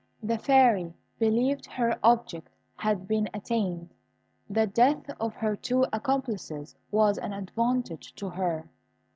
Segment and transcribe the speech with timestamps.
[0.23, 3.93] "The Fairy believed her object had been attained.
[4.49, 8.67] The death of her two accomplices was an advantage to her.